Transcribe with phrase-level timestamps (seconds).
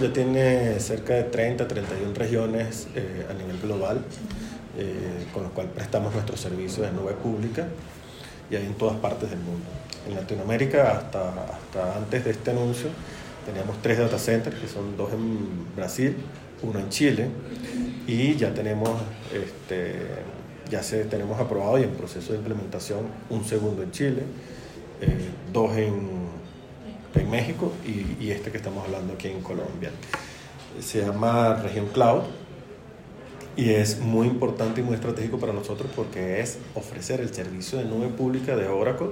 [0.00, 4.02] Ya tiene cerca de 30, 31 regiones eh, a nivel global,
[4.78, 7.66] eh, con los cuales prestamos nuestros servicios de nube pública
[8.50, 9.66] y hay en todas partes del mundo.
[10.08, 12.88] En Latinoamérica, hasta, hasta antes de este anuncio,
[13.44, 16.16] teníamos tres data centers, que son dos en Brasil,
[16.62, 17.28] uno en Chile,
[18.06, 18.90] y ya tenemos,
[19.32, 19.94] este,
[20.70, 24.22] ya se, tenemos aprobado y en proceso de implementación un segundo en Chile,
[25.02, 26.32] eh, dos en,
[27.14, 29.90] en México y, y, este que estamos hablando aquí en Colombia.
[30.80, 32.22] Se llama Región Cloud
[33.56, 37.84] y es muy importante y muy estratégico para nosotros porque es ofrecer el servicio de
[37.84, 39.10] nube pública de Oracle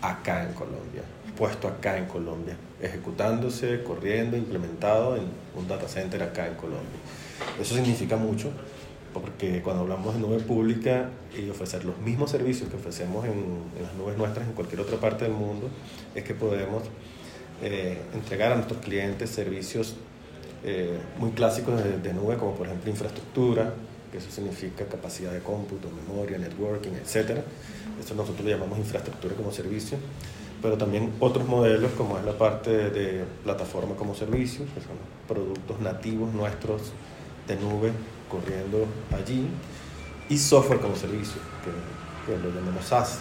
[0.00, 1.02] acá en Colombia,
[1.36, 5.24] puesto acá en Colombia, ejecutándose, corriendo, implementado en
[5.56, 6.98] un data center acá en Colombia.
[7.60, 8.50] Eso significa mucho
[9.12, 13.32] porque cuando hablamos de nube pública y ofrecer los mismos servicios que ofrecemos en,
[13.76, 15.68] en las nubes nuestras en cualquier otra parte del mundo,
[16.14, 16.82] es que podemos
[17.62, 19.94] eh, entregar a nuestros clientes servicios
[20.64, 23.74] eh, muy clásicos de, nube, como por ejemplo infraestructura,
[24.10, 27.40] que eso significa capacidad de cómputo, memoria, networking, etc.
[28.00, 29.98] Esto nosotros lo llamamos infraestructura como servicio,
[30.62, 34.96] pero también otros modelos como es la parte de, de plataforma como servicio, que son
[35.28, 36.92] productos nativos nuestros
[37.46, 37.92] de nube
[38.30, 39.46] corriendo allí,
[40.28, 43.18] y software como servicio, que, que lo llamamos SaaS,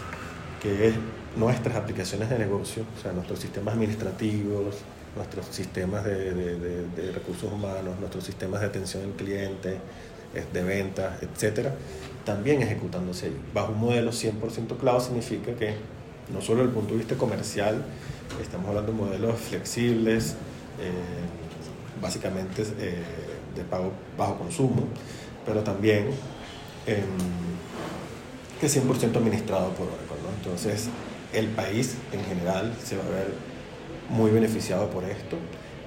[0.61, 0.95] que es
[1.35, 4.75] nuestras aplicaciones de negocio, o sea, nuestros sistemas administrativos,
[5.15, 9.77] nuestros sistemas de, de, recursos humanos, nuestros sistemas de atención al cliente,
[10.51, 11.75] de ventas, etcétera,
[12.25, 13.37] también ejecutándose ahí.
[13.53, 15.75] Bajo un modelo 100% cloud significa que
[16.33, 17.83] no solo desde el punto de vista comercial,
[18.41, 20.35] estamos hablando de modelos flexibles,
[20.79, 20.91] eh,
[22.01, 23.03] básicamente eh,
[23.55, 24.83] de pago bajo consumo,
[25.45, 26.07] pero también
[26.87, 27.03] eh,
[28.59, 30.17] que 100% administrado por Oracle.
[30.23, 30.29] ¿no?
[30.37, 30.89] Entonces,
[31.33, 33.33] el país en general se va a ver
[34.09, 35.37] muy beneficiado por esto.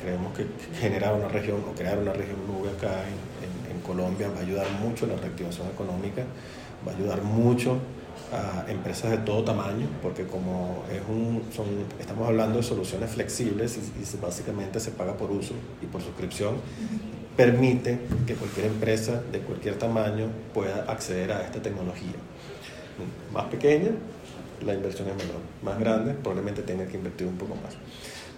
[0.01, 0.47] Creemos que
[0.79, 5.05] generar una región o crear una región nube acá en, Colombia va a ayudar mucho
[5.05, 6.25] a la reactivación económica,
[6.85, 7.79] va a ayudar mucho
[8.33, 11.41] a empresas de todo tamaño, porque como es un,
[12.01, 16.57] estamos hablando de soluciones flexibles y, y básicamente se paga por uso y por suscripción,
[17.37, 22.17] permite que cualquier empresa de cualquier tamaño pueda acceder a esta tecnología.
[23.33, 23.91] Más pequeña,
[24.65, 25.41] la inversión es menor.
[25.63, 27.75] Más grande, probablemente tenga que invertir un poco más.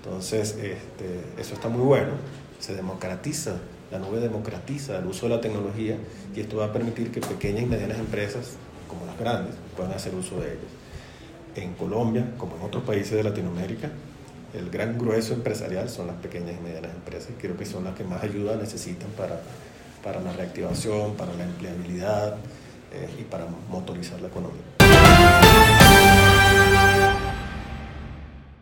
[0.03, 2.13] Entonces, este, eso está muy bueno.
[2.61, 3.57] Se democratiza,
[3.91, 5.97] la nube democratiza el uso de la tecnología
[6.35, 8.57] y esto va a permitir que pequeñas y medianas empresas,
[8.89, 10.73] como las grandes, puedan hacer uso de ellas.
[11.57, 13.91] En Colombia, como en otros países de Latinoamérica,
[14.55, 17.31] el gran grueso empresarial son las pequeñas y medianas empresas.
[17.39, 19.41] Creo que son las que más ayuda necesitan para,
[20.03, 22.37] para la reactivación, para la empleabilidad
[22.93, 25.48] eh, y para motorizar la economía.